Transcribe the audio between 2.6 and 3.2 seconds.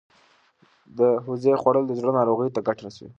ګټه رسوي.